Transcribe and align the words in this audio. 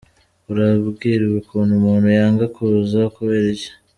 urambwira 0.51 1.23
ukuntu 1.41 1.71
umuntu 1.79 2.07
yanga 2.17 2.45
kuza, 2.55 2.99
kubera 3.15 3.47
iki?”. 3.53 3.71